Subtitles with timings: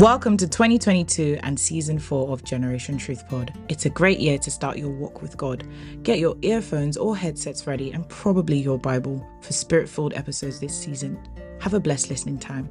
[0.00, 3.52] Welcome to 2022 and season four of Generation Truth Pod.
[3.68, 5.62] It's a great year to start your walk with God.
[6.02, 10.74] Get your earphones or headsets ready and probably your Bible for spirit filled episodes this
[10.74, 11.20] season.
[11.60, 12.70] Have a blessed listening time.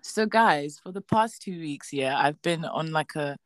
[0.00, 3.36] So, guys, for the past two weeks, yeah, I've been on like a,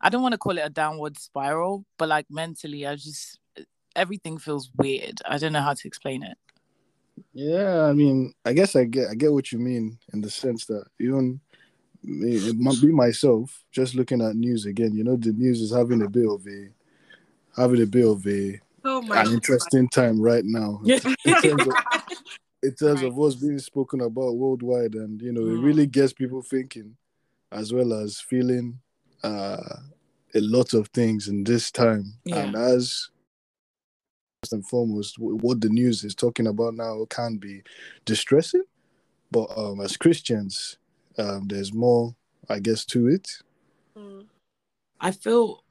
[0.00, 3.40] I don't want to call it a downward spiral, but like mentally, I just,
[3.96, 5.20] everything feels weird.
[5.26, 6.38] I don't know how to explain it.
[7.32, 10.66] Yeah, I mean, I guess I get I get what you mean in the sense
[10.66, 11.40] that even
[12.02, 14.94] it might be myself just looking at news again.
[14.94, 16.68] You know, the news is having a bit of a
[17.60, 19.28] having a bit of a oh an God.
[19.28, 21.74] interesting time right now in terms of,
[22.62, 23.08] in terms right.
[23.08, 25.56] of what's being spoken about worldwide, and you know, mm.
[25.56, 26.96] it really gets people thinking,
[27.52, 28.78] as well as feeling
[29.22, 29.76] uh,
[30.34, 32.14] a lot of things in this time.
[32.24, 32.38] Yeah.
[32.38, 33.08] And as
[34.46, 37.62] first and foremost, what the news is talking about now can be
[38.04, 38.62] distressing,
[39.32, 40.78] but um, as Christians,
[41.18, 42.14] um, there's more,
[42.48, 43.28] I guess, to it.
[43.98, 44.26] Mm.
[45.00, 45.64] I feel.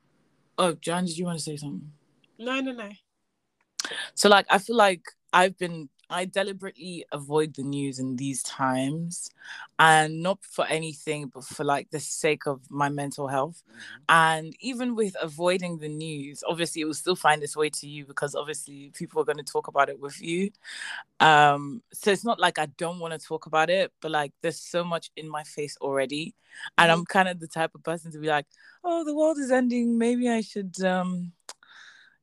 [0.58, 1.90] Oh, John, did you want to say something?
[2.38, 2.90] No, no, no.
[4.14, 9.30] So, like, I feel like I've been I deliberately avoid the news in these times
[9.78, 13.62] and not for anything but for like the sake of my mental health.
[13.68, 14.04] Mm-hmm.
[14.08, 18.06] And even with avoiding the news, obviously it will still find its way to you
[18.06, 20.52] because obviously people are going to talk about it with you.
[21.20, 24.62] Um so it's not like I don't want to talk about it, but like there's
[24.62, 26.34] so much in my face already.
[26.78, 27.00] And mm-hmm.
[27.00, 28.46] I'm kind of the type of person to be like,
[28.86, 29.98] "Oh, the world is ending.
[29.98, 31.34] Maybe I should um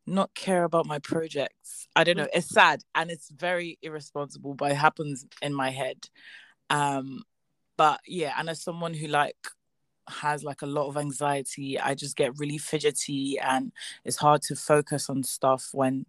[0.06, 1.86] not care about my projects.
[1.94, 2.28] I don't know.
[2.32, 6.08] It's sad and it's very irresponsible, but it happens in my head.
[6.70, 7.22] Um,
[7.76, 9.36] but yeah, and as someone who like
[10.08, 13.72] has like a lot of anxiety, I just get really fidgety and
[14.04, 16.06] it's hard to focus on stuff when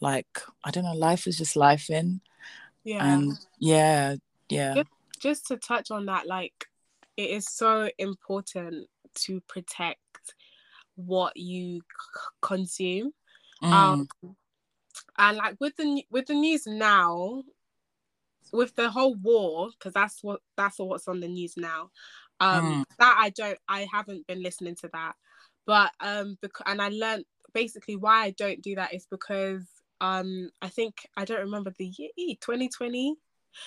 [0.00, 2.20] like I don't know, life is just life in.
[2.84, 3.04] Yeah.
[3.04, 4.16] And yeah,
[4.48, 4.74] yeah.
[4.74, 6.66] Just, just to touch on that, like
[7.16, 9.98] it is so important to protect
[11.06, 13.12] what you c- consume.
[13.62, 13.72] Mm.
[13.72, 14.08] Um,
[15.18, 17.42] and like with the with the news now,
[18.52, 21.90] with the whole war, because that's what that's what's on the news now.
[22.40, 22.84] Um, mm.
[22.98, 25.14] that I don't, I haven't been listening to that,
[25.66, 29.66] but um, because and I learned basically why I don't do that is because
[30.00, 32.10] um, I think I don't remember the year
[32.40, 33.16] 2020.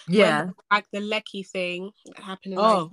[0.08, 2.56] Yeah, when, like the Lekki thing happened.
[2.58, 2.90] Oh,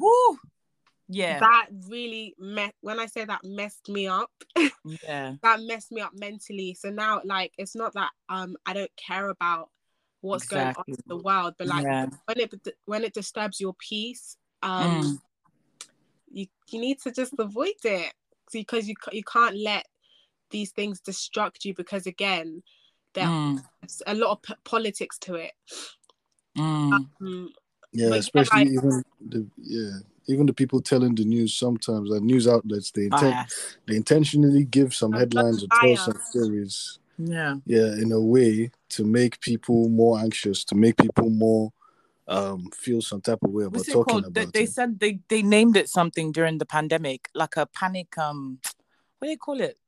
[1.13, 4.31] yeah that really me- when i say that messed me up
[5.05, 8.91] yeah that messed me up mentally so now like it's not that um i don't
[8.97, 9.71] care about
[10.21, 10.85] what's exactly.
[10.87, 12.07] going on in the world but like yeah.
[12.27, 12.55] when it
[12.85, 15.19] when it disturbs your peace um mm.
[16.31, 18.13] you you need to just avoid it
[18.53, 19.87] because you you can't let
[20.51, 22.63] these things destruct you because again
[23.15, 23.63] there's mm.
[24.07, 25.53] a lot of p- politics to it
[26.57, 26.93] mm.
[27.21, 27.53] um,
[27.93, 32.47] yeah especially like, even the yeah even the people telling the news sometimes, the news
[32.47, 33.49] outlets, they inten-
[33.87, 36.99] they intentionally give some headlines or tell some stories.
[37.19, 37.57] Yeah.
[37.67, 41.73] Yeah, in a way to make people more anxious, to make people more
[42.29, 44.27] um feel some type of way about talking called?
[44.27, 48.17] about they, they said they they named it something during the pandemic, like a panic
[48.19, 48.59] um
[49.19, 49.79] what do you call it?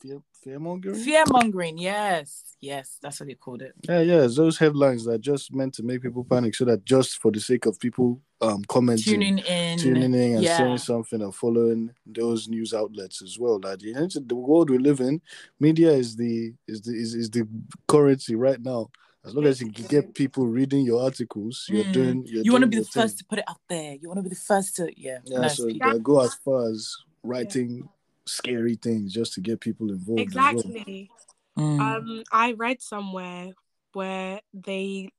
[0.00, 0.94] Fear fear mongering?
[0.94, 2.56] Fear mongering, yes.
[2.60, 3.74] Yes, that's what they called it.
[3.88, 4.26] Yeah, yeah.
[4.30, 7.66] Those headlines that just meant to make people panic so that just for the sake
[7.66, 10.56] of people um commenting, tuning in, tuning in and yeah.
[10.56, 13.58] saying something and following those news outlets as well.
[13.58, 15.20] That you know, the world we live in,
[15.60, 17.46] media is the is the is, is the
[17.88, 18.90] currency right now.
[19.24, 21.92] As long as you can get people reading your articles, you're mm.
[21.92, 22.26] doing.
[22.26, 23.96] You're you want to be the first to put it out there.
[24.00, 25.18] You want to be the first to, yeah.
[25.24, 25.68] Yeah, so
[25.98, 27.82] go as far as writing yeah.
[28.26, 30.20] Scary things just to get people involved.
[30.20, 31.10] Exactly.
[31.56, 31.66] Well.
[31.66, 31.80] Mm.
[31.80, 33.52] Um, I read somewhere
[33.92, 35.10] where they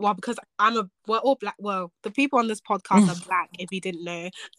[0.00, 3.50] well because i'm a we're all black well the people on this podcast are black
[3.58, 4.28] if you didn't know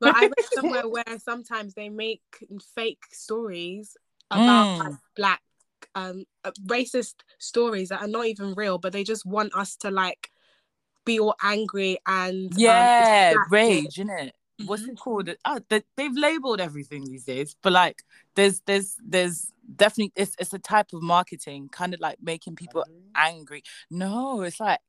[0.00, 2.22] but i read somewhere where sometimes they make
[2.74, 3.96] fake stories
[4.30, 4.98] about mm.
[5.14, 5.42] black
[5.94, 9.90] um uh, racist stories that are not even real but they just want us to
[9.90, 10.30] like
[11.04, 14.34] be all angry and um, yeah um, rage isn't it
[14.66, 14.92] what's mm-hmm.
[14.92, 15.30] it called?
[15.44, 18.02] Oh, they, they've labeled everything these days, but like,
[18.34, 22.84] there's there's there's definitely it's it's a type of marketing, kind of like making people
[23.14, 23.62] angry.
[23.90, 24.80] No, it's like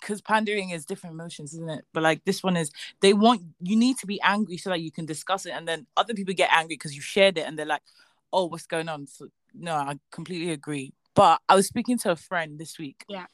[0.00, 1.84] because pandering is different emotions, isn't it?
[1.92, 2.70] But like this one is,
[3.00, 5.86] they want you need to be angry so that you can discuss it, and then
[5.96, 7.82] other people get angry because you shared it, and they're like,
[8.32, 10.92] "Oh, what's going on?" So no, I completely agree.
[11.14, 13.26] But I was speaking to a friend this week, yeah,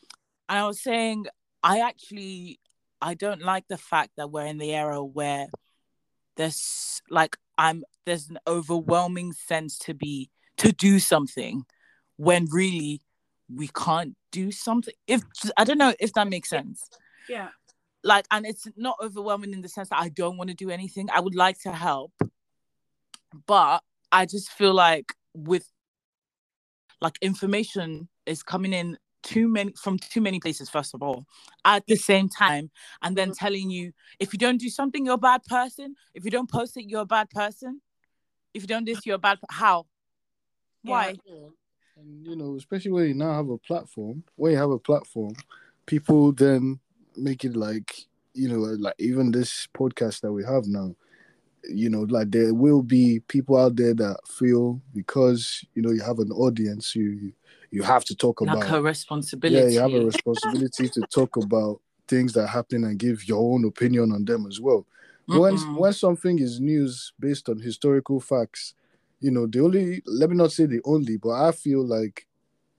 [0.48, 1.26] and I was saying
[1.62, 2.58] I actually
[3.00, 5.48] I don't like the fact that we're in the era where
[6.36, 11.64] there's like I'm there's an overwhelming sense to be to do something
[12.16, 13.00] when really
[13.54, 14.94] we can't do something.
[15.06, 15.22] If
[15.56, 16.82] I don't know if that makes sense.
[17.28, 17.48] Yeah.
[18.04, 21.08] Like, and it's not overwhelming in the sense that I don't want to do anything.
[21.12, 22.12] I would like to help,
[23.46, 25.70] but I just feel like with
[27.00, 31.24] like information is coming in too many from too many places first of all
[31.64, 32.70] at the same time
[33.02, 35.94] and then telling you if you don't do something you're a bad person.
[36.14, 37.80] If you don't post it you're a bad person.
[38.54, 39.86] If you don't this you're a bad how?
[40.82, 41.16] Why?
[41.96, 45.34] And you know, especially when you now have a platform, when you have a platform,
[45.86, 46.80] people then
[47.16, 50.94] make it like, you know, like even this podcast that we have now,
[51.68, 56.02] you know, like there will be people out there that feel because you know you
[56.02, 57.32] have an audience, you
[57.70, 58.78] you have to talk like about
[59.46, 63.40] yeah, responsibility you have a responsibility to talk about things that happen and give your
[63.54, 64.86] own opinion on them as well.
[65.30, 65.74] When Mm-mm.
[65.74, 68.74] when something is news based on historical facts,
[69.20, 72.26] you know, the only let me not say the only, but I feel like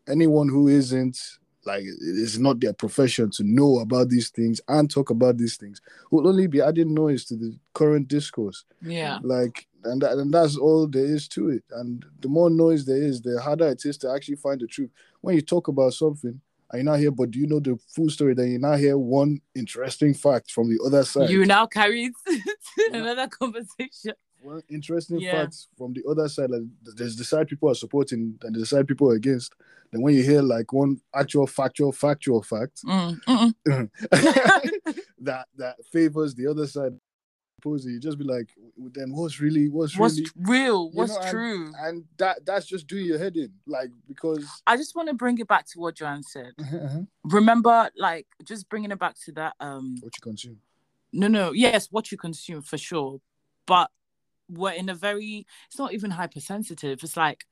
[0.07, 1.19] anyone who isn't
[1.65, 5.81] like it's not their profession to know about these things and talk about these things
[6.11, 8.65] will only be adding noise to the current discourse.
[8.81, 11.63] yeah Like and that, and that's all there is to it.
[11.71, 14.89] And the more noise there is, the harder it is to actually find the truth.
[15.21, 16.39] When you talk about something
[16.71, 18.33] and you're not here, but do you know the full story?
[18.33, 21.29] Then you now hear one interesting fact from the other side.
[21.29, 22.11] you now carry
[22.93, 24.13] another conversation
[24.43, 25.31] one interesting Yeah.
[25.43, 26.49] facts from the other side.
[26.51, 26.63] Like
[26.95, 29.53] there's the side people are supporting and the side people are against.
[29.91, 33.51] Then when you hear like one actual factual factual fact Mm,
[35.19, 36.93] that that favors the other side,
[37.65, 42.03] you just be like, then what's really what's, what's really real what's know, true and
[42.17, 45.47] that that's just doing your head in, like because i just want to bring it
[45.47, 46.51] back to what joanne said
[47.23, 50.57] remember like just bringing it back to that um what you consume.
[51.13, 53.21] no no yes what you consume for sure
[53.65, 53.89] but
[54.49, 57.45] we're in a very it's not even hypersensitive it's like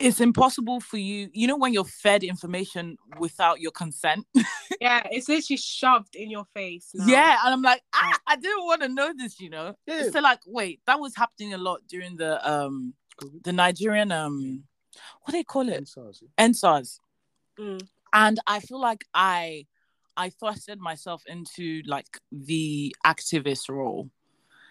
[0.00, 4.26] it's impossible for you you know when you're fed information without your consent
[4.80, 6.90] Yeah, it's literally shoved in your face.
[6.94, 7.06] now.
[7.06, 10.10] yeah and i'm like ah, i didn't want to know this you know Yeah.
[10.10, 12.94] so like wait that was happening a lot during the um
[13.44, 14.64] the nigerian um
[15.22, 15.88] what do they call it
[16.38, 16.98] EndSARS
[17.58, 17.86] Mm.
[18.12, 19.64] and i feel like i
[20.16, 24.10] i thrusted myself into like the activist role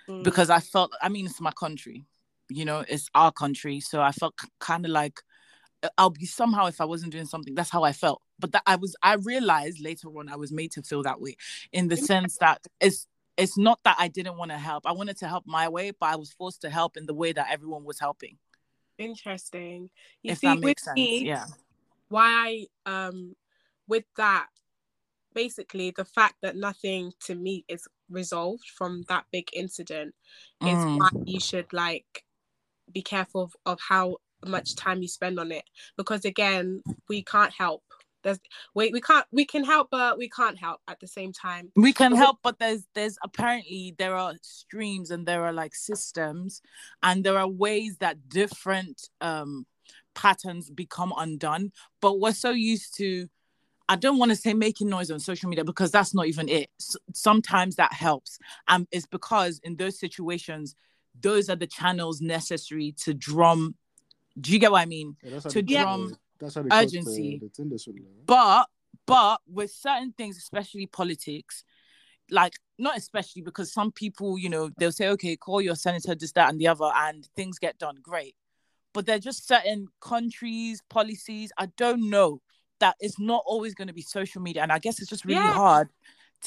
[0.09, 0.23] Mm.
[0.23, 2.05] because I felt, I mean, it's my country,
[2.49, 3.79] you know, it's our country.
[3.79, 5.19] So I felt kind of like
[5.83, 7.55] uh, I'll be somehow if I wasn't doing something.
[7.55, 8.21] That's how I felt.
[8.39, 11.35] But that I was, I realized later on I was made to feel that way
[11.71, 13.07] in the sense that it's,
[13.37, 14.85] it's not that I didn't want to help.
[14.85, 17.31] I wanted to help my way, but I was forced to help in the way
[17.31, 18.37] that everyone was helping.
[18.97, 19.89] Interesting.
[20.21, 20.97] You if see, that with makes sense.
[20.97, 21.45] me, Yeah.
[22.09, 23.35] why I um
[23.87, 24.47] with that
[25.33, 30.15] basically the fact that nothing to me is resolved from that big incident
[30.61, 30.99] is Mm.
[30.99, 32.23] why you should like
[32.91, 35.63] be careful of, of how much time you spend on it.
[35.97, 37.83] Because again we can't help.
[38.23, 38.39] There's
[38.73, 41.71] we, we can't we can help but we can't help at the same time.
[41.75, 46.61] We can help but there's there's apparently there are streams and there are like systems
[47.01, 49.65] and there are ways that different um
[50.15, 51.71] patterns become undone.
[52.01, 53.27] But we're so used to
[53.89, 56.69] i don't want to say making noise on social media because that's not even it.
[56.79, 60.75] S- sometimes that helps and it's because in those situations
[61.21, 63.75] those are the channels necessary to drum
[64.39, 65.15] do you get what i mean?
[65.23, 67.37] Yeah, to drum the- that's how they cut the- urgency.
[67.41, 68.67] the Tinder sort of like, but
[69.05, 71.63] but with certain things especially politics
[72.31, 76.31] like not especially because some people you know they'll say okay call your senator this
[76.31, 78.35] that and the other and things get done great.
[78.93, 82.41] But they're just certain countries policies i don't know
[82.83, 85.35] that it's not always going to be social media and i guess it's just really
[85.49, 85.53] Yeah.
[85.65, 85.87] hard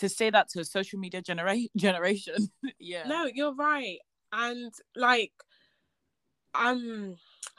[0.00, 2.38] to say that to a social media genera- generation.
[2.92, 3.04] Yeah.
[3.08, 3.98] No you're right
[4.32, 5.32] and like
[6.54, 7.16] um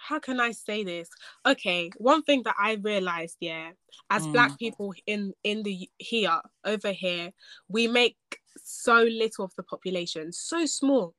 [0.08, 1.10] how can i say this?
[1.46, 3.72] Okay one thing that i realized yeah
[4.16, 4.34] as Mm.
[4.34, 6.40] black people in in the here
[6.74, 7.32] over here
[7.68, 8.18] we make
[8.64, 11.14] so little of the population so small.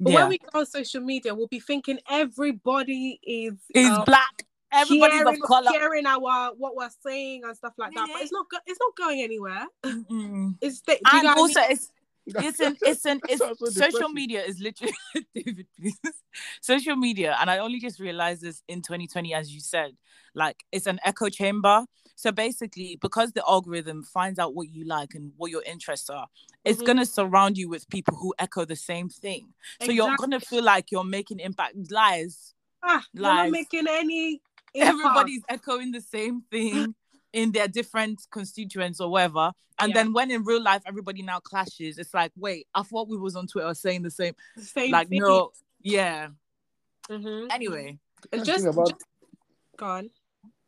[0.00, 0.20] But yeah.
[0.20, 4.36] when we go on social media we'll be thinking everybody is is um, black
[4.72, 5.70] everybody's hearing, of color.
[5.70, 8.96] hearing our what we're saying and stuff like that but it's not go- it's not
[8.96, 9.66] going anywhere.
[9.84, 10.54] Mm-mm.
[10.60, 11.70] it's the, do you and get I also mean?
[11.70, 11.92] it's
[12.26, 14.92] it's an it's an it's social media is literally
[15.34, 15.98] David please.
[16.60, 19.92] Social media and I only just realized this in 2020 as you said
[20.34, 21.84] like it's an echo chamber.
[22.16, 26.26] So basically because the algorithm finds out what you like and what your interests are
[26.64, 26.86] it's Mhm.
[26.86, 29.54] going to surround you with people who echo the same thing.
[29.82, 31.76] So you're going to feel like you're making impact.
[31.90, 32.52] Lies.
[32.82, 34.44] Ah, you're not making any impact.
[34.74, 36.94] Everybody's echoing the same thing
[37.32, 39.52] in their different constituents or whatever.
[39.80, 39.94] And Yeah.
[40.02, 43.36] then when in real life everybody now clashes, it's like, wait, I thought we was
[43.36, 44.34] on Twitter saying the same.
[44.56, 45.20] the same like, thing.
[45.20, 45.50] no,
[45.82, 46.28] yeah.
[47.08, 47.48] Mhm.
[47.50, 47.98] Anyway,
[48.32, 49.04] And just, thing about- just
[49.76, 50.10] go on.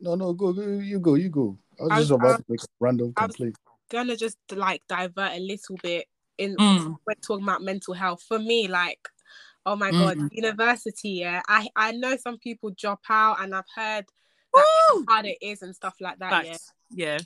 [0.01, 1.59] no, no, go, go, you go, you go.
[1.79, 3.57] I was I just about I- to make a random I was- complaint.
[3.91, 6.07] gonna just like divert a little bit
[6.39, 6.97] in Mm.
[7.07, 8.23] we're talking about mental health.
[8.23, 9.09] For me, like,
[9.67, 10.29] oh my god, Mm.
[10.33, 11.43] university, yeah.
[11.49, 14.07] I I know some people drop out and I've heard
[14.55, 16.53] how hard it is and stuff like that, yeah.
[16.53, 16.73] Facts.
[16.91, 17.19] Yeah.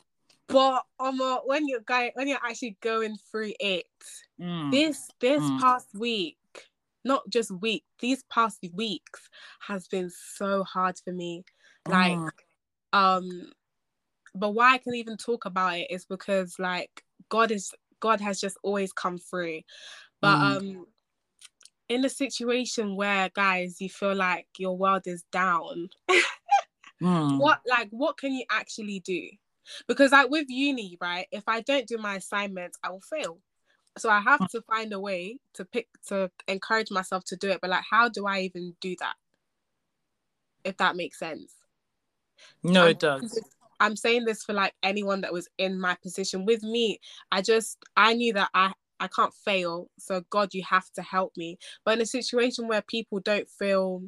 [0.48, 3.86] But um, uh, when you're going, when you're actually going through it,
[4.40, 4.70] Mm.
[4.70, 5.60] this this Mm.
[5.60, 6.36] past week,
[7.04, 9.28] not just week, these past weeks
[9.60, 11.44] has been so hard for me.
[11.88, 12.30] Like, Mm.
[12.92, 13.52] um,
[14.34, 18.40] but why I can even talk about it is because like God is God has
[18.40, 19.62] just always come through.
[20.20, 20.56] But Mm.
[20.56, 20.86] um,
[21.88, 25.88] in a situation where guys, you feel like your world is down,
[27.02, 27.38] Mm.
[27.38, 29.28] what like what can you actually do?
[29.88, 33.38] Because like with uni right if i don't do my assignments i will fail.
[33.98, 37.60] So i have to find a way to pick to encourage myself to do it
[37.60, 39.14] but like how do i even do that?
[40.64, 41.52] If that makes sense.
[42.62, 43.38] No, it does.
[43.80, 46.46] i'm saying this for like anyone that was in my position.
[46.46, 47.00] With me
[47.30, 51.32] i just i knew that i i can't fail so god you have to help
[51.36, 54.02] me but in a situation where people don't feel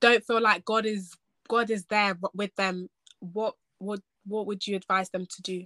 [0.00, 1.14] don't feel like god is
[1.48, 2.88] god is there with them
[3.20, 5.64] what what what would you advise them to do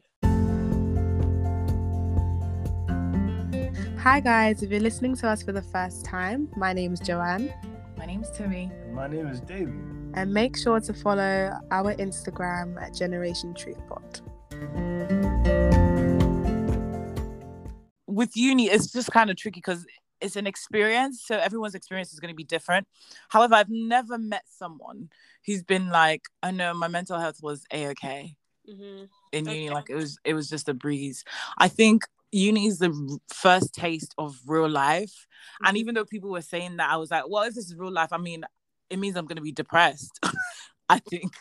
[3.98, 7.52] Hi guys, if you're listening to us for the first time, my name is Joanne
[7.98, 8.70] My name's Timmy.
[8.92, 9.74] My name is David.
[10.14, 14.20] and make sure to follow our Instagram at Generation Truth Pod.
[18.16, 19.85] With uni it's just kind of tricky because
[20.23, 22.88] it's an experience so everyone's experience is going to be different.
[23.28, 25.11] However i've never met someone
[25.44, 28.37] who's been like i know my mental health was a-okay
[28.68, 29.04] Mm-hmm.
[29.30, 31.23] in uni like it was it was just a breeze.
[31.56, 35.28] I think uni is the first taste of real life
[35.61, 35.76] and mm-hmm.
[35.76, 38.12] even though people were saying that i was like well if this is real life
[38.12, 38.42] i mean
[38.90, 40.18] it means i'm going to be depressed
[40.88, 41.32] i think.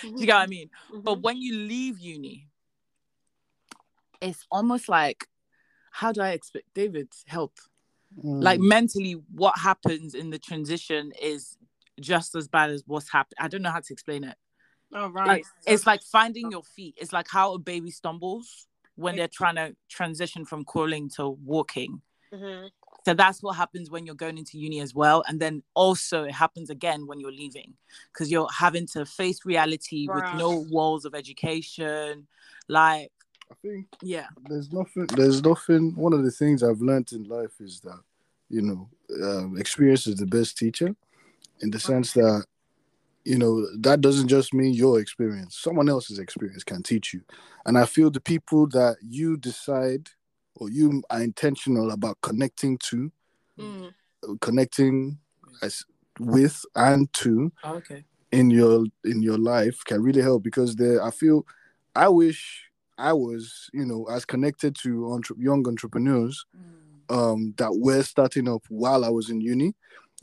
[0.00, 0.50] Do you get what i mm-hmm.
[0.50, 0.70] mean?
[0.90, 1.22] But mm-hmm.
[1.22, 2.48] when you leave uni
[4.20, 5.26] it's almost like
[5.92, 7.54] how do i expect david help
[8.22, 8.68] like Mm.
[8.68, 11.56] mentally what happens in the transition is
[12.00, 13.36] just as bad as what's happened.
[13.40, 14.36] I don't know how to explain it.
[14.94, 15.26] All right.
[15.26, 16.94] like it's like finding your feet.
[16.98, 22.02] It's like how a baby stumbles when they're trying to transition from crawling to walking.
[22.34, 22.70] Mhm.
[23.06, 25.24] so that's what happens when you're going into uni as well.
[25.26, 27.74] And then also it happens again when you're leaving
[28.12, 32.26] because you're having to face reality with no walls of education.
[32.68, 33.10] Like
[33.52, 35.06] I think yeah there's nothing.
[35.14, 35.94] There's nothing.
[35.94, 38.00] One of the things I've learned in life is that
[38.48, 38.88] you know,
[39.24, 40.94] um, experience is the best teacher,
[41.60, 42.44] in the sense that
[43.24, 45.58] you know that doesn't just mean your experience.
[45.58, 47.22] Someone else's experience can teach you,
[47.66, 50.08] and I feel the people that you decide
[50.54, 53.12] or you are intentional about connecting to,
[53.58, 53.92] Mm.
[54.40, 55.18] connecting
[55.62, 55.84] as
[56.18, 61.10] with and to okay in your in your life can really help because there I
[61.10, 61.46] feel
[61.94, 62.71] I wish
[63.02, 66.36] I was you know as connected to entre- young entrepreneurs
[67.10, 69.74] um that were starting up while I was in uni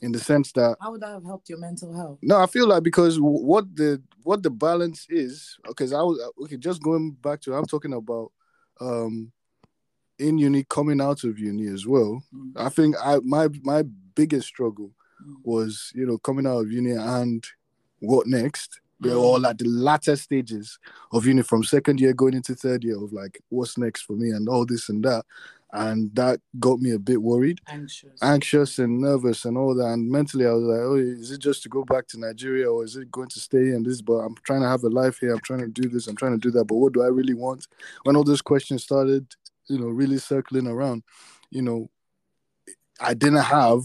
[0.02, 2.68] in the sense that how would that have helped your mental health no I feel
[2.68, 7.12] like because w- what the what the balance is because I was okay just going
[7.22, 8.32] back to I'm talking about
[8.80, 9.32] um
[10.18, 12.52] in uni coming out of uni as well Mm.
[12.56, 13.82] I think I my my
[14.16, 15.36] biggest struggle Mm.
[15.44, 17.44] was you know coming out of uni and
[18.00, 19.24] what next they were Mm.
[19.24, 20.78] all at the latter stages
[21.12, 24.30] of uni from second year going into third year of like what's next for me
[24.32, 25.26] and all this and that.
[25.72, 28.18] And that got me a bit worried anxious.
[28.24, 29.86] anxious and nervous and all that.
[29.86, 32.84] And mentally i was like oh is it just to go back to nigeria or
[32.84, 34.02] is it going to stay in this?
[34.02, 35.32] But i'm trying to have a life here.
[35.32, 36.08] I'm trying to do this.
[36.08, 36.66] I'm trying to do that.
[36.66, 37.68] But what do i really want?
[38.04, 39.28] When all those questions started
[39.68, 41.04] you know really circling around
[41.52, 41.90] you know
[43.00, 43.82] i didn't have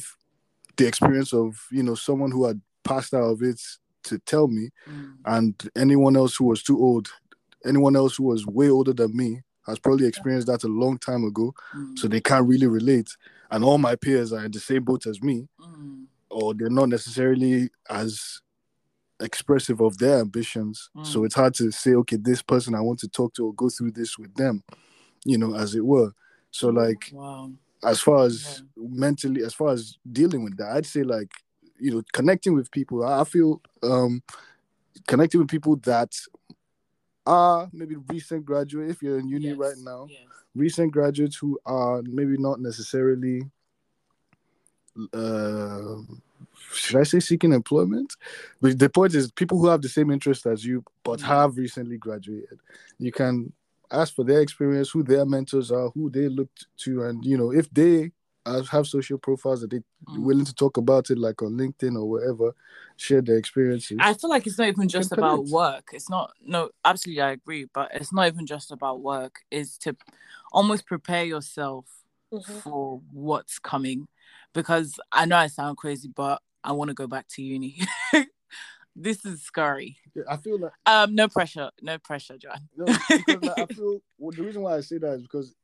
[0.79, 3.61] the experience of you know someone who had passed out of it
[4.05, 4.71] to tell me.
[4.89, 5.15] Mm.
[5.27, 7.09] and anyone else who was too old
[7.67, 11.25] anyone else who was way older than me has probably experienced that a long time
[11.25, 11.55] ago.
[11.75, 11.99] Mm.
[11.99, 13.09] so they can't really relate.
[13.51, 15.49] And all my peers are in the same boat as me.
[15.61, 16.05] Mm.
[16.31, 18.41] or they're not necessarily as
[19.21, 20.91] expressive of their ambitions.
[21.05, 21.27] So Mm.
[21.27, 23.93] it's hard to say okay this person i want to talk to or go through
[23.93, 24.63] this with them
[25.25, 26.13] you know as it were.
[26.51, 27.51] So like wow.
[27.83, 31.33] as far as mentally as far as dealing with that i'd say like
[31.79, 34.23] you know connecting with people i feel um
[35.07, 36.13] connecting with people that
[37.27, 40.19] are maybe recent graduate if you're in uni Yes, right now yes.
[40.55, 43.43] recent graduates who are maybe not necessarily
[45.13, 45.97] uh
[46.73, 48.15] should I say seeking employment?
[48.61, 51.25] But the point is people who have the same interest as you but Mm.
[51.25, 52.59] have recently graduated.
[52.99, 53.53] You can
[53.91, 57.53] ask for their experience, who their mentors are, who they looked to, and you know,
[57.53, 58.13] if they
[58.47, 60.23] have have social profiles that they Mm.
[60.23, 62.55] willing to talk about it, like on LinkedIn or wherever,
[62.97, 63.97] share their experiences.
[64.01, 65.51] I feel like it's not even just about connect.
[65.51, 65.91] work.
[65.95, 69.41] It's not no, absolutely I agree, but it's not even just about work.
[69.51, 69.97] Is to
[70.53, 71.87] almost prepare yourself
[72.31, 72.63] Mhm.
[72.63, 74.09] for what's coming.
[74.53, 77.81] Because I know I sound crazy, but I want to go back to uni.
[78.95, 79.97] this is scary.
[80.15, 82.69] Yeah, I feel like Um, no pressure, no pressure, John.
[82.77, 85.55] no, because like, I feel well, the reason why I say that is because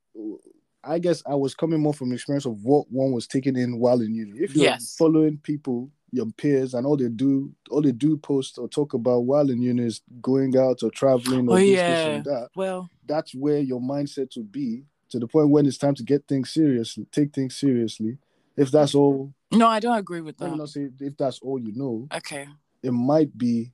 [0.83, 4.01] I guess I was coming more from experience of what one was taking in while
[4.01, 4.39] in uni.
[4.41, 4.97] If you're Yes.
[4.97, 9.21] following people, your peers, and all they do, all they do post or talk about
[9.21, 12.49] while in uni is going out or traveling or Oh, this, this, and that.
[12.57, 16.27] Well, That's where your mindset would be to the point when it's time to get
[16.29, 18.19] things seriously, take things seriously.
[18.57, 20.57] If that's all, no, I don't agree with that.
[20.57, 22.47] not say if that's all you know, Okay.
[22.83, 23.73] it might be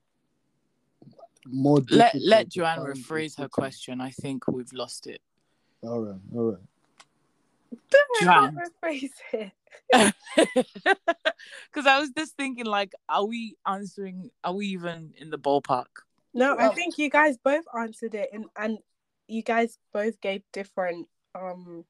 [1.47, 1.81] more.
[1.91, 4.01] Let let Joanne rephrase her question.
[4.01, 5.21] I think we've lost it.
[5.83, 6.61] All right, all right.
[8.21, 8.57] Joanne.
[8.83, 9.53] Rephrase it.
[11.73, 14.31] Because I was just thinking, like, are we answering?
[14.43, 15.87] Are we even in the ballpark?
[16.35, 18.79] No, I think you guys both answered it, and and
[19.29, 21.85] you guys both gave different um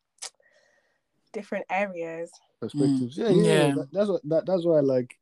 [1.33, 2.31] different areas.
[2.61, 3.17] perspectives.
[3.17, 3.53] Yeah, yeah, yeah.
[3.53, 3.75] Yeah.
[3.75, 5.19] That, that's what that, that's why like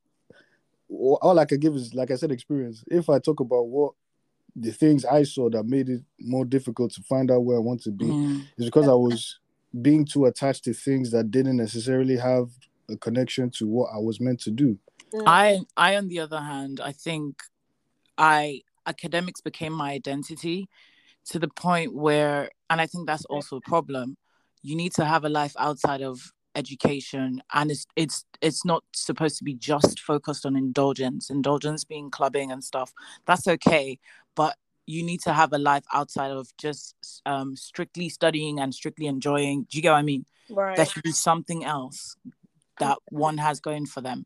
[0.88, 2.84] all I can give is like I said, experience.
[2.88, 3.92] If I talk about what
[4.56, 7.82] the things I saw that made it more difficult to find out where I want
[7.82, 8.42] to be, Mm.
[8.56, 9.38] is because I was
[9.82, 12.50] being too attached to things that didn't necessarily have
[12.90, 14.78] a connection to what I was meant to do.
[15.12, 15.22] Mm.
[15.26, 17.42] I, I, on the other hand, I think
[18.18, 20.68] I academics became my identity
[21.26, 24.16] to the point where, and I think that's also a problem.
[24.62, 29.38] You need to have a life outside of education, and it's it's it's not supposed
[29.38, 31.30] to be just focused on indulgence.
[31.30, 32.92] Indulgence being clubbing and stuff.
[33.26, 33.98] That's okay,
[34.34, 36.94] but you need to have a life outside of just
[37.26, 39.66] um, strictly studying and strictly enjoying.
[39.70, 40.26] Do you get what I mean?
[40.50, 40.76] right.
[40.76, 42.16] there should be something else
[42.78, 44.24] that one has going for them.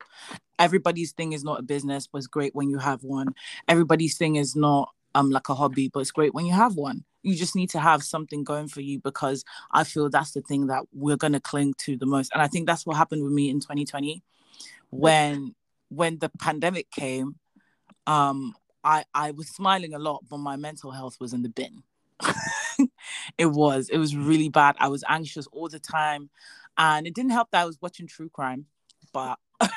[0.59, 3.35] Everybody's thing is not a business, but it's great when you have one.
[3.69, 7.05] Everybody's thing is not um like a hobby, but it's great when you have one.
[7.23, 10.69] You just need to have something going for you because I feel that's the thing
[10.69, 12.31] that we're gonna cling to the most.
[12.33, 14.23] And I think that's what happened with me in 2020
[14.91, 15.55] when
[15.89, 17.37] when the pandemic came.
[18.07, 18.55] Um
[18.89, 21.83] I I was smiling a lot, but my mental health was in the bin.
[23.39, 24.77] it was it was really bad.
[24.79, 26.31] I was anxious all the time
[26.79, 28.65] and it didn't help that I was watching true crime,
[29.13, 29.39] but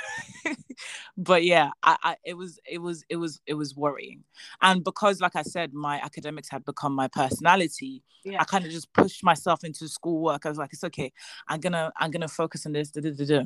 [1.18, 4.24] but yeah, I, I it was it was it was it was worrying,
[4.62, 8.04] and because like I said, my academics had become my personality.
[8.24, 8.40] Yeah.
[8.40, 10.46] I kind of just pushed myself into schoolwork.
[10.46, 11.12] I was like, it's okay.
[11.48, 12.92] I'm gonna I'm gonna focus on this.
[12.92, 13.44] Da, da, da,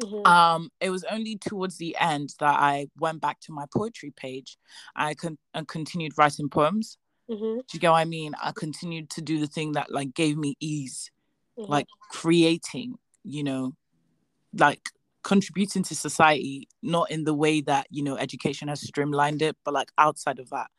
[0.00, 0.26] Mhm.
[0.26, 4.56] Um, it was only towards the end that I went back to my poetry page.
[4.94, 6.98] I con- and continued writing poems.
[7.28, 7.58] Mhm.
[7.58, 8.34] Do you get what I mean?
[8.42, 11.10] I continued to do the thing that like gave me ease
[11.58, 11.68] Mhm.
[11.68, 13.74] like creating you know
[14.54, 14.90] like
[15.24, 19.74] contributing to society not in the way that you know education has streamlined it but
[19.74, 20.70] like outside of that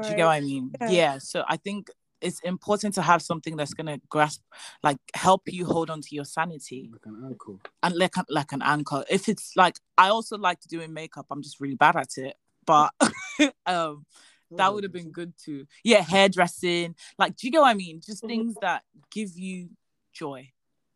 [0.00, 0.90] do you get what i mean Yeah.
[0.90, 1.18] yeah.
[1.18, 4.42] so i think it's important to have something that's going to grasp
[4.82, 7.54] like help you hold on to your sanity Like an anchor.
[7.82, 11.60] and like like an anchor if it's like i also like doing makeup i'm just
[11.60, 12.92] really bad at it but
[13.66, 14.04] um
[14.50, 18.00] that would have been good too yeah hairdressing like do you get what i mean
[18.04, 18.28] just Mhm.
[18.28, 19.70] things that give you
[20.12, 20.50] joy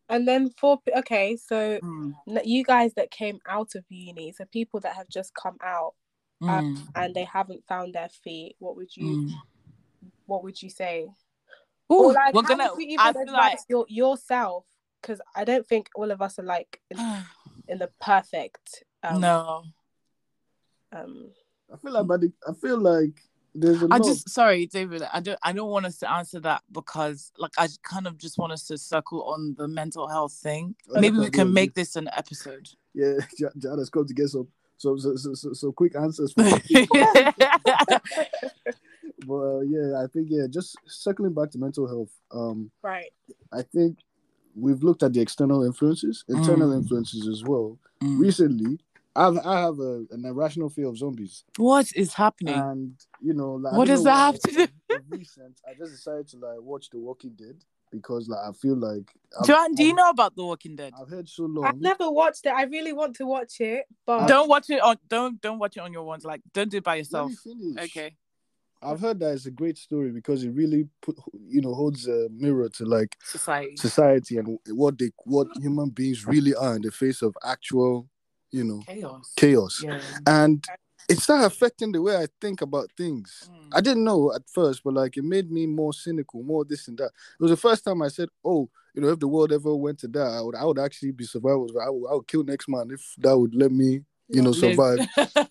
[0.09, 2.13] And then for okay, so Mm.
[2.45, 5.95] you guys that came out of uni, so people that have just come out
[6.43, 6.89] Mm.
[6.97, 9.31] and they haven't found their feet, what would you Mm.
[10.33, 11.09] What would you say?
[11.93, 12.71] Ooh, or like we're gonna.
[12.75, 14.65] would you I even feel like your, yourself?
[15.01, 16.99] Because I don't think all of us are like in,
[17.69, 19.65] in the perfect um, no.
[20.93, 21.31] um
[21.73, 23.21] I feel like, but the, I feel like
[23.55, 24.05] there's a I lot.
[24.07, 25.03] just sorry, David.
[25.13, 25.39] I don't.
[25.43, 28.67] I don't want us to answer that because, like, I kind of just want us
[28.69, 30.75] to circle on the mental health thing.
[30.89, 32.69] Maybe we can make this an episode.
[32.95, 36.33] yeah, Ja- Jad has come to get some some so, so, so, so quick answers.
[36.33, 36.43] For
[39.27, 42.11] but uh, yeah, I think yeah, just circling back to mental health.
[42.33, 43.11] Um, right.
[43.53, 43.99] I think
[44.55, 46.79] we've looked at the external influences, internal Mm.
[46.83, 47.79] influences as well.
[48.03, 48.19] Mm.
[48.19, 48.79] Recently,
[49.17, 52.55] I've I have a, an irrational fear of zombies, what is happening?
[52.55, 54.99] and you know, like, What does know that why, have to do?
[55.09, 57.57] Recent, I just decided to like watch The Walking Dead
[57.91, 60.93] because like I feel like I've, Joanne, do you I've- know about The Walking Dead?
[60.99, 61.65] I've heard so long.
[61.67, 62.51] I've never watched it.
[62.55, 64.97] I really want to watch it, but Don't watch it on.
[65.09, 66.25] Don't don't watch it on your ones.
[66.25, 67.31] Like, don't do it by Let yourself.
[67.31, 67.91] me finish.
[67.91, 68.17] Okay.
[68.83, 71.17] I've heard that it's a great story because it really put
[71.49, 73.77] you know holds a mirror to like Society.
[73.77, 78.09] society and what they what human beings really are in the face of actual
[78.51, 79.33] you know Chaos.
[79.37, 80.01] chaos Yeah.
[80.27, 80.67] and
[81.09, 83.51] it started affecting the way I think about things.
[83.51, 83.77] Mm.
[83.77, 86.97] I didn't know at first, but like it made me more cynical, more this and
[86.99, 87.07] that.
[87.07, 89.99] It was the first time I said, "Oh, you know, if the world ever went
[90.01, 91.73] to that, I would, I would actually be survivors.
[91.81, 95.01] I would, I would kill next man if that would let me, you know, survive.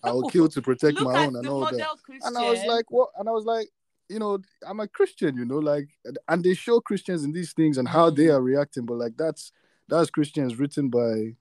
[0.02, 2.64] I will kill to protect Look my own and all that." model And I was
[2.66, 3.68] like, "What?" And I was like,
[4.08, 5.88] "You know, I'm a Christian, you know, like,
[6.28, 8.34] and they show Christians in these things and how they Mm.
[8.34, 9.52] are reacting, but like that's
[9.88, 11.36] that's Christians written by."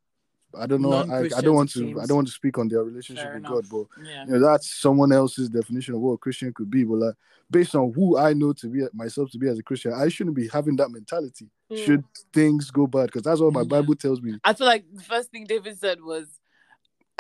[0.54, 1.06] I don't know.
[1.10, 1.98] I, I don't want to.
[2.02, 3.70] I don't want to speak on their relationship Fair with enough.
[3.70, 4.26] God, but yeah.
[4.26, 7.16] you know that's someone else's definition of what a christian could be but like
[7.50, 10.36] based on who i know to be myself to be as a christian i shouldn't
[10.36, 11.86] be having that mentality Mm.
[11.86, 13.68] should things go bad because that's what my Yeah.
[13.68, 16.28] bible tells me I feel like the first thing David said was,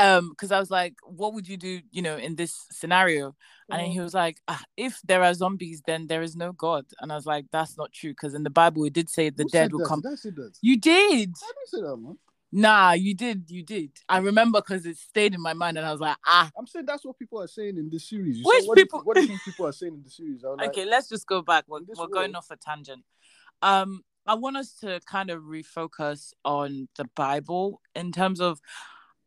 [0.01, 3.35] um, because I was like, what would you do, you know, in this scenario?
[3.69, 3.91] And Mm.
[3.93, 6.85] he was like, ah, if there are zombies, then there is no God.
[6.99, 9.43] And I was like, that's not true, because in the Bible it did say the
[9.43, 9.87] Who dead will that?
[9.87, 10.01] come.
[10.01, 11.29] Did that You did.
[11.41, 12.17] i didn't say that man
[12.53, 13.49] Nah, you did.
[13.49, 13.91] You did.
[14.09, 16.85] I remember because it stayed in my mind, and I was like, ah, i'm saying
[16.85, 19.15] that's what people are saying in this series you Which what do you- people- what
[19.15, 20.85] do you think people are saying in the series like, okay.
[20.85, 21.63] Let's just go back.
[21.69, 23.03] We're, we're going off a tangent.
[23.61, 28.59] Um, I want us to kind of refocus on the Bible in terms of.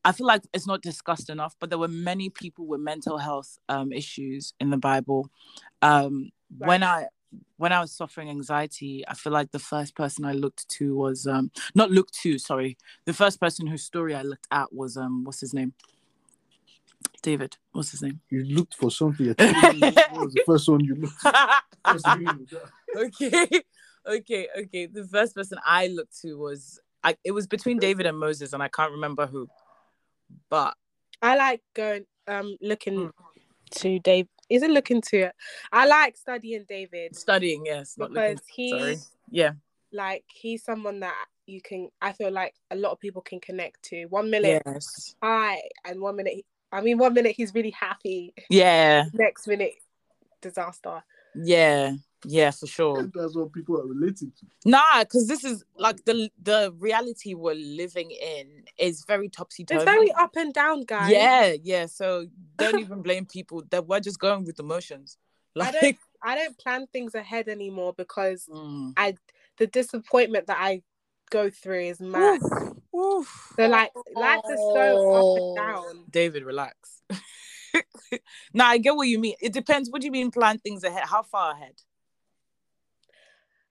[0.04, 3.58] I feel like it's not discussed enough, but there were many people with mental health
[3.68, 5.30] um, issues in the Bible.
[5.82, 7.06] Um, When I
[7.56, 11.26] when I was suffering anxiety, I feel like the first person I looked to was
[11.26, 15.24] um, not looked to, sorry, the first person whose story I looked at was um,
[15.24, 15.72] what's his name?
[17.22, 17.56] David.
[17.72, 18.20] What's his name?
[18.30, 21.24] you looked for something you're telling me what was the first one you looked
[21.84, 22.70] What's the meaning of that?
[22.96, 23.62] okay
[24.06, 28.18] okay okay the first person i looked to was I, it was between david and
[28.18, 29.48] moses and i can't remember who
[30.50, 30.74] but
[31.22, 33.12] I like going um looking Mm.
[33.72, 34.28] to Dave.
[34.50, 35.34] Isn't looking to it.
[35.72, 38.98] I like studying David studying yes not looking because he's sorry
[39.30, 39.52] yeah
[39.92, 41.14] like he's someone that
[41.46, 41.88] you can.
[42.00, 44.06] I feel like a lot of people can connect to.
[44.06, 46.44] One minute yes I and one minute.
[46.72, 48.34] I mean, one minute he's really happy.
[48.50, 49.74] yeah Next minute,
[50.42, 51.02] disaster.
[51.34, 51.92] yeah
[52.24, 56.30] yeah for sure that's what people are relating to nah because this is like the
[56.42, 61.10] the reality we're living in is very topsy-turvy It's very up and down, guys.
[61.10, 65.18] yeah yeah so don't even blame people that we're just going with emotions
[65.56, 65.96] I like don't.
[66.26, 68.94] I don't plan things ahead anymore because Mm.
[68.96, 69.14] I
[69.58, 70.82] the disappointment that I
[71.30, 72.40] go through is mad.
[72.42, 73.52] Oof, oof.
[73.56, 76.04] So like life is so up and down.
[76.10, 77.02] David, relax.
[78.54, 79.34] now I get what you mean.
[79.40, 79.90] It depends.
[79.90, 81.04] What do you mean plan things ahead?
[81.04, 81.74] How far ahead?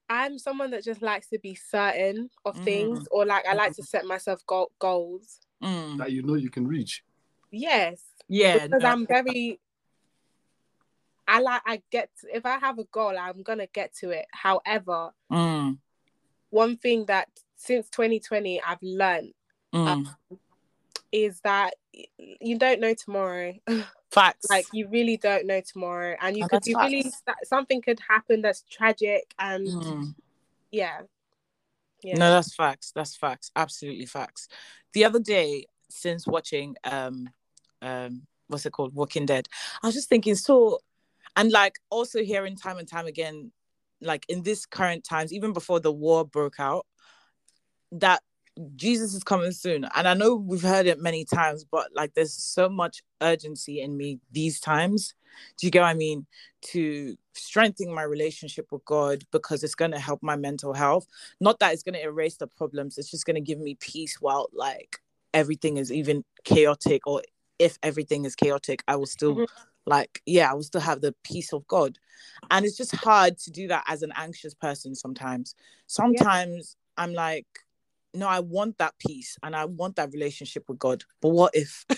[0.10, 2.63] I'm someone that just likes to be certain of Mhm.
[2.63, 5.39] things, or like I like to set myself goal- goals.
[5.62, 5.98] Mm.
[5.98, 7.06] that you know you can reach
[7.50, 8.68] Yes, Yeah.
[8.68, 8.89] because no.
[8.89, 9.60] I'm very.
[11.26, 14.26] I like I get to, if I have a goal, I'm gonna get to it.
[14.32, 15.80] However, Mm,
[16.50, 19.34] one thing that since 2020 I've learned
[19.74, 20.06] mm.
[21.13, 21.76] is that
[22.18, 23.54] you don't know tomorrow.
[24.13, 24.47] Facts.
[24.49, 27.12] like you really don't know tomorrow, and you And could that's be really
[27.43, 30.15] something could happen that's tragic, and Mm.
[30.71, 31.02] yeah,
[32.04, 32.17] yeah.
[32.17, 32.91] No, that's facts.
[32.93, 33.52] That's facts.
[33.56, 34.47] Absolutely facts.
[34.93, 37.30] The other day, since watching um
[37.82, 38.93] um what's it called?
[38.93, 39.47] Walking Dead,
[39.82, 40.80] I was just thinking, so
[41.36, 43.52] and like also hearing time and time again,
[44.02, 46.86] like in this current times, even before the war broke out,
[47.93, 48.21] that
[48.76, 49.86] Jesus is coming soon.
[49.96, 53.98] And I know we've heard it many times, but like there's so much urgency in
[53.98, 55.16] me these times.
[55.58, 56.28] Do you get what I mean?
[56.74, 61.08] To strengthen my relationship with God because it's going to help my mental health.
[61.39, 64.18] Not that it's going to erase the problems, it's just going to give me peace
[64.22, 65.00] while like
[65.34, 67.24] everything is even chaotic, or
[67.58, 69.38] if everything is chaotic, I will still.
[69.38, 69.48] Mhm.
[69.86, 72.00] Like, yeah, I will still have the peace of God.
[72.52, 75.56] And it's just hard to do that as an anxious person sometimes.
[75.88, 77.48] Sometimes I'm like,
[78.13, 81.04] no, I want that peace and I want that relationship with God.
[81.21, 81.86] But what if?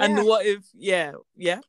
[0.00, 0.22] and Yeah.
[0.22, 0.64] what if?
[0.74, 1.60] Yeah, yeah,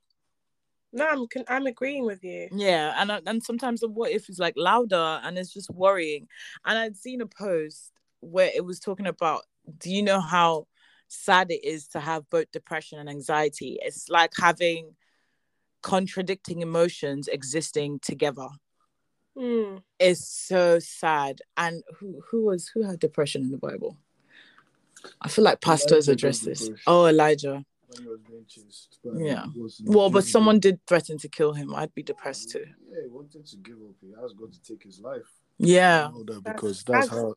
[0.91, 2.49] No, I'm I'm agreeing with you.
[2.51, 2.93] yeah.
[2.97, 6.27] And and sometimes the what if is like louder and it's just worrying.
[6.65, 9.43] And I'd seen a post where it was talking about,
[9.77, 10.67] do you know how
[11.07, 13.77] sad it is to have both depression and anxiety?
[13.81, 14.95] It's like having
[15.81, 18.47] contradicting emotions existing together.
[19.39, 19.81] Mm.
[19.99, 21.41] It's so sad.
[21.57, 23.97] And who who was who had depression in the Bible?
[25.21, 26.69] I feel like pastors Elijah address this.
[26.85, 27.63] Oh, Elijah.
[27.87, 28.99] when he was being chased.
[29.03, 29.45] But Yeah.
[29.85, 31.73] Well, but he- someone did threaten to kill him.
[31.73, 32.65] I'd be depressed too.
[32.91, 33.95] Yeah, he wanted to give up.
[34.01, 35.23] He asked God to take his life.
[35.57, 36.09] Yeah.
[36.25, 37.33] That because that's, that's- how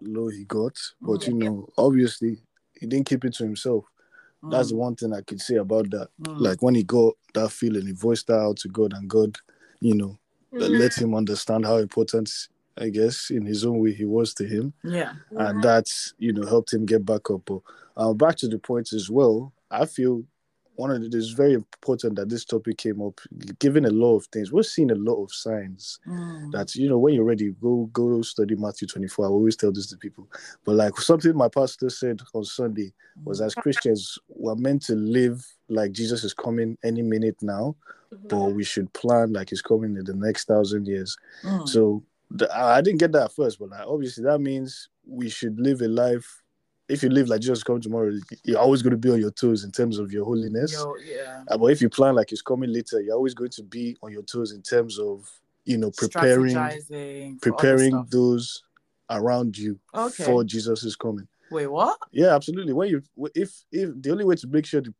[0.00, 0.76] low he got.
[1.00, 2.42] But you know, obviously,
[2.78, 3.84] he didn't keep it to himself.
[4.50, 6.08] That's the one thing I could say about that.
[6.20, 6.40] Mm.
[6.40, 9.36] Like when he got that feeling, he voiced that out to God, and God,
[9.78, 10.18] you know,
[10.52, 10.78] Mm.
[10.78, 12.30] let him understand how important,
[12.78, 15.12] I guess, in his own way, he was to him, yeah.
[15.30, 17.42] and that's you know helped him get back up.
[17.46, 17.60] But
[17.96, 19.52] uh, back to the point as well.
[19.70, 20.24] I feel
[20.74, 23.20] one of the, it is very important that this topic came up,
[23.58, 24.52] given a lot of things.
[24.52, 26.50] We're seeing a lot of signs Mm.
[26.52, 29.26] that you know when you're ready, go go study Matthew 24.
[29.26, 30.28] I always tell this to people.
[30.64, 32.92] But like something my pastor said on Sunday
[33.24, 37.76] was as Christians, we're meant to live like Jesus is coming any minute now,
[38.28, 41.16] but we should plan like he's coming in the next thousand years.
[41.42, 41.68] Mm.
[41.68, 45.58] So the, I didn't get that at first, but like, obviously that means we should
[45.60, 46.42] live a life.
[46.88, 48.12] If you live like Jesus coming tomorrow,
[48.44, 50.72] you're always going to be on your toes in terms of your holiness.
[50.72, 51.44] Yo, yeah.
[51.48, 54.12] Uh, but if you plan like it's coming later, you're always going to be on
[54.12, 55.28] your toes in terms of
[55.64, 58.62] you know preparing Strategizing for other preparing those
[59.10, 60.24] around you Okay.
[60.24, 61.28] for Jesus is coming.
[61.50, 61.98] Wait, what?
[62.12, 62.72] Yeah, absolutely.
[62.72, 63.02] When you
[63.34, 64.94] if if the only way to make sure the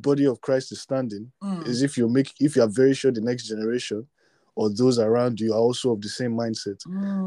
[0.00, 1.66] body of Christ is standing Mm.
[1.66, 4.06] is if you make if you are very sure the next generation
[4.54, 6.80] or those around you are also of the same mindset.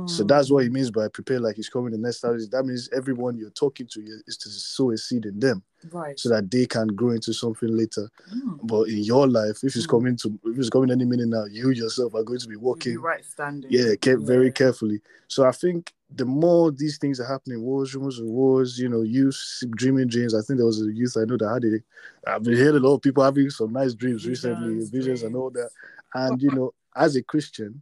[0.08, 0.28] So Mm.
[0.28, 2.52] that's what he means by prepare like he's coming the next thousand.
[2.52, 6.20] That means everyone you're talking to is to sow a seed in them right.
[6.20, 8.10] so that they can grow into something later.
[8.34, 8.60] Mm.
[8.64, 9.90] But in your life, if it's Mm.
[9.90, 12.94] coming to if it's coming any minute now, you yourself are going to be walking
[12.94, 13.72] be right standing.
[13.72, 15.02] yeah, kept very carefully.
[15.28, 19.02] So I think the more these things are happening, wars, rumors of wars, you know,
[19.02, 19.40] youth
[19.72, 20.34] dreaming dreams.
[20.34, 21.84] I think there was a youth I know that had it.
[22.26, 25.36] I've been hearing a lot of people having some nice dreams recently, Visions, visions and
[25.36, 25.70] all that.
[26.14, 27.82] And you know, as a Christian,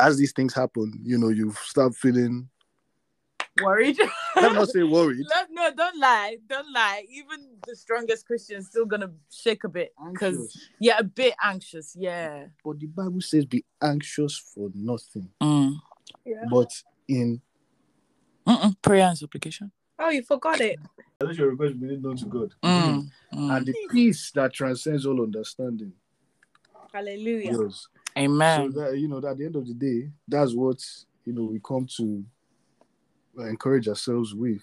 [0.00, 2.48] as these things happen, you know, you start feeling
[3.60, 3.98] Worried?
[4.36, 5.26] let me not say worried.
[5.34, 6.38] Let- no, don't lie.
[6.48, 7.04] Don't lie.
[7.10, 9.92] Even the strongest Christian is still gonna shake a bit.
[10.10, 10.68] Because anxious.
[10.80, 11.94] yeah, a bit anxious.
[11.98, 12.46] Yeah.
[12.64, 15.28] But the Bible says be anxious for nothing.
[15.42, 15.76] Mm.
[16.24, 16.44] Yeah.
[16.50, 16.72] But
[17.08, 17.40] in
[18.46, 18.76] Mm-mm.
[18.82, 19.70] Prayer and supplication.
[19.98, 20.78] Oh, you forgot it.
[21.20, 22.54] let your request be made known to God.
[22.62, 23.08] Mm.
[23.32, 23.56] Mm.
[23.56, 25.92] And the peace that transcends all understanding.
[26.92, 27.56] Hallelujah.
[27.62, 27.86] Yes.
[28.18, 28.72] Amen.
[28.72, 30.78] So that you know, at the end of the day, that's what
[31.24, 32.24] you know we come to
[33.38, 34.62] uh, encourage ourselves with.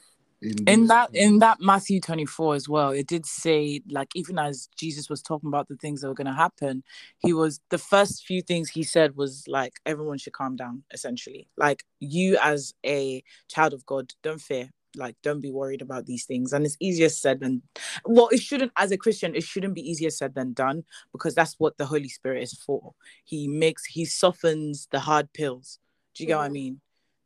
[0.67, 5.09] In, that in that Matthew 24 as well, it did say like even as Jesus
[5.09, 6.83] was talking about the things that were going to happen,
[7.17, 11.49] he was the first few things he said was like everyone should calm down essentially.
[11.57, 14.69] Like you as a child of God, don't fear.
[14.95, 16.53] Like don't be worried about these things.
[16.53, 17.61] And it's easier said than
[18.05, 21.55] well, it shouldn't as a Christian, it shouldn't be easier said than done because that's
[21.57, 22.93] what the Holy Spirit is for.
[23.25, 25.79] He makes he softens the hard pills.
[26.15, 26.53] Do you get what I Mhm.
[26.53, 26.81] mean?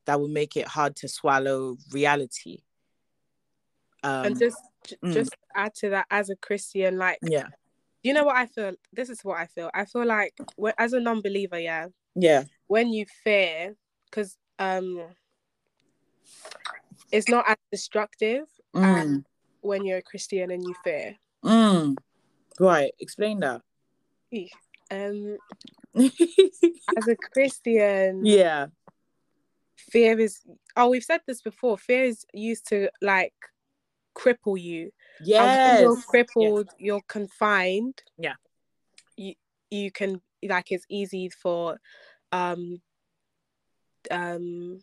[0.05, 2.63] That will make it hard to swallow reality.
[4.03, 5.13] Um, and just j- mm.
[5.13, 7.47] just add to that as a christian like yeah.
[8.03, 9.69] you know what i feel this is what i feel.
[9.73, 12.43] I feel like when, as a non-believer yeah yeah.
[12.67, 15.01] when you fear because um
[17.11, 19.23] it's not as destructive mm.
[19.61, 21.15] when you're a christian and you fear.
[21.43, 21.95] Mm.
[22.59, 22.91] right.
[22.99, 23.61] Explain that.
[24.91, 25.37] Um
[25.95, 28.67] as a christian yeah.
[29.75, 30.41] fear is
[30.75, 33.33] oh we've said this before fear is used to like
[34.15, 34.91] cripple you.
[35.23, 38.01] Yes you're crippled you're confined.
[38.17, 38.33] Yeah.
[39.17, 39.35] you
[39.71, 41.77] you can like it's easy for
[42.31, 42.81] um
[44.11, 44.79] um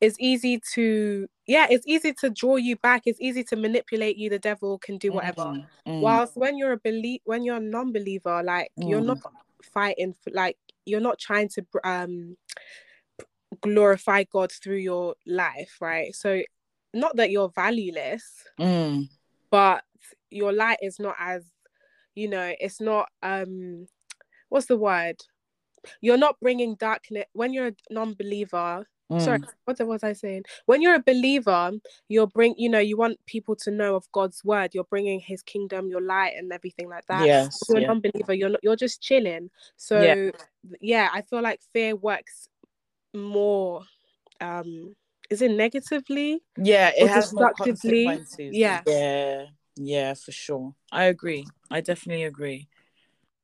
[0.00, 3.02] it's easy to yeah it's easy to draw you back.
[3.06, 4.28] It's easy to manipulate you.
[4.30, 5.42] The devil can do whatever.
[5.42, 9.06] Mm, mm, whilst when you're a belie- when you're a non-believer like you're Mm.
[9.06, 9.18] not
[9.62, 12.36] fighting for like you're not trying to um
[13.60, 16.14] glorify god through your life right?
[16.14, 16.42] So
[16.94, 19.08] not that you're valueless mm,
[19.50, 19.82] but
[20.30, 21.44] your light is not as
[22.14, 23.86] you know it's not um
[24.48, 25.16] what's the word
[26.00, 28.86] you're not bringing darkness when you're a non-believer
[29.18, 29.48] sorry mm.
[29.64, 31.72] what was i saying when you're a believer
[32.08, 35.42] you're bring you know you want people to know of god's word you're bringing his
[35.42, 37.84] kingdom your light and everything like that yes if you're yeah.
[37.84, 40.30] a non-believer you're not you're just chilling so Yeah.
[40.80, 41.08] yeah.
[41.12, 42.48] i feel like fear works
[43.12, 43.82] more
[44.40, 44.94] um
[45.30, 48.56] is it negatively yeah it has destructively, consequences.
[48.56, 48.82] Yeah.
[48.86, 49.44] yeah
[49.76, 50.74] yeah for sure.
[50.92, 51.46] I agree.
[51.70, 52.68] I definitely agree.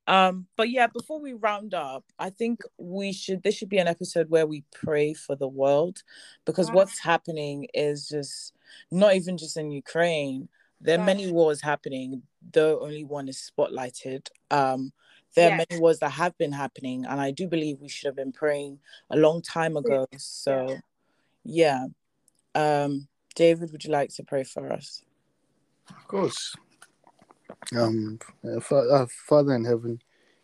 [0.06, 3.86] Um but yeah before we round up i think we should this should be an
[3.88, 6.02] episode where we pray for the world
[6.46, 6.76] because Wow.
[6.76, 8.54] what's happening is just
[8.90, 10.48] not even just in ukraine.
[10.80, 14.28] There are many wars happening though only one is spotlighted.
[14.50, 14.92] Um
[15.36, 18.16] there are many wars that have been happening and i do believe we should have
[18.16, 20.80] been praying a long time ago so yeah
[22.55, 25.03] um david would you like to pray for us
[25.88, 26.55] Of course.
[27.76, 30.00] Um, uh, uh, Father in heaven,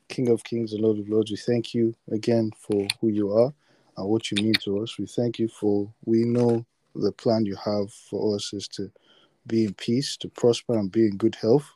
[0.08, 3.52] King of Kings, and Lord of Lords, we thank you again for who you are
[3.96, 4.98] and what you mean to us.
[4.98, 8.90] We thank you for we know the plan you have for us is to
[9.46, 11.68] be in peace, to prosper, and be in good health.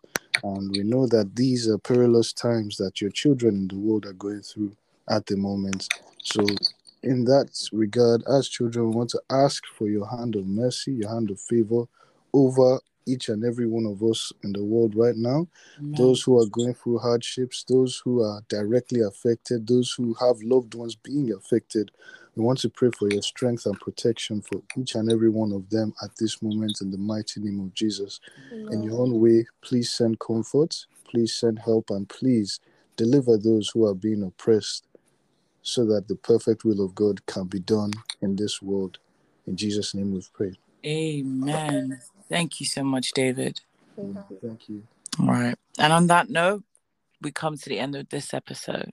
[0.42, 4.12] And we know that these are perilous times that your children in the world are
[4.14, 4.76] going through
[5.09, 5.88] at the moment.
[6.22, 6.44] So,
[7.02, 11.10] in that regard, as children, we want to ask for your hand of mercy, your
[11.10, 11.84] hand of favor
[12.32, 15.46] over each and every one of us in the world right now.
[15.78, 15.94] Amen.
[15.96, 20.74] Those who are going through hardships, those who are directly affected, those who have loved
[20.74, 21.90] ones being affected.
[22.36, 25.68] We want to pray for your strength and protection for each and every one of
[25.70, 28.20] them at this moment in the mighty name of Jesus.
[28.52, 28.74] Amen.
[28.74, 32.60] In your own way, please send comfort, please send help, and please
[32.96, 34.86] deliver those who are being oppressed
[35.70, 38.98] so that the perfect will of God can be done in this world.
[39.46, 40.56] In Jesus' name we've prayed.
[40.85, 42.00] Amen.
[42.28, 43.61] Thank you so much, David.
[43.96, 44.83] Thank you.
[45.18, 45.56] All right.
[45.78, 46.64] And on that note,
[47.20, 48.90] we come to the end of this episode.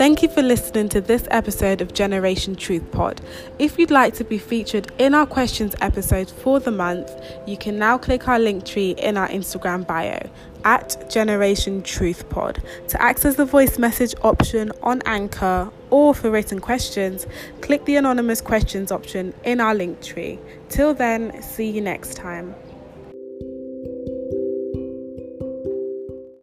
[0.00, 3.20] Thank you for listening to this episode of Generation Truth Pod.
[3.58, 7.12] If you'd like to be featured in our questions episode for the month,
[7.46, 10.30] you can now click our link tree in our Instagram bio
[10.64, 12.62] at Generation Truth Pod.
[12.88, 17.26] To access the voice message option on Anchor or for written questions,
[17.60, 20.38] click the anonymous questions option in our link tree.
[20.70, 22.54] Till then, see you next time.